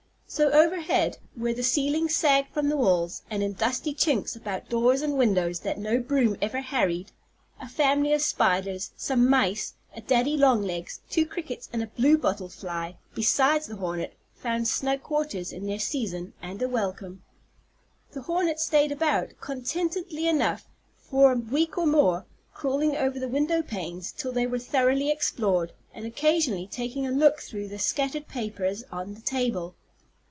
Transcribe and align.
So 0.33 0.49
overhead, 0.51 1.17
where 1.35 1.53
the 1.53 1.61
ceiling 1.61 2.07
sagged 2.07 2.53
from 2.53 2.69
the 2.69 2.77
walls, 2.77 3.21
and 3.29 3.43
in 3.43 3.51
dusty 3.51 3.93
chinks 3.93 4.33
about 4.33 4.69
doors 4.69 5.01
and 5.01 5.17
windows 5.17 5.59
that 5.59 5.77
no 5.77 5.99
broom 5.99 6.37
ever 6.41 6.61
harried, 6.61 7.11
a 7.59 7.67
family 7.67 8.13
of 8.13 8.21
spiders, 8.21 8.91
some 8.95 9.29
mice, 9.29 9.73
a 9.93 9.99
daddy 9.99 10.37
long 10.37 10.61
legs, 10.61 11.01
two 11.09 11.25
crickets, 11.25 11.67
and 11.73 11.83
a 11.83 11.87
bluebottle 11.87 12.47
fly, 12.47 12.95
besides 13.13 13.67
the 13.67 13.75
hornet, 13.75 14.13
found 14.33 14.69
snug 14.69 15.03
quarters 15.03 15.51
in 15.51 15.65
their 15.65 15.79
season, 15.81 16.31
and 16.41 16.61
a 16.61 16.69
welcome. 16.69 17.23
The 18.13 18.21
hornet 18.21 18.61
stayed 18.61 18.93
about, 18.93 19.31
contentedly 19.41 20.29
enough, 20.29 20.65
for 20.97 21.33
a 21.33 21.37
week 21.37 21.77
or 21.77 21.85
more, 21.85 22.25
crawling 22.53 22.95
over 22.95 23.19
the 23.19 23.27
window 23.27 23.61
panes 23.61 24.13
till 24.13 24.31
they 24.31 24.47
were 24.47 24.59
thoroughly 24.59 25.11
explored, 25.11 25.73
and 25.93 26.05
occasionally 26.05 26.67
taking 26.71 27.05
a 27.05 27.11
look 27.11 27.41
through 27.41 27.67
the 27.67 27.77
scattered 27.79 28.29
papers 28.29 28.85
on 28.93 29.13
the 29.13 29.21
table. 29.21 29.75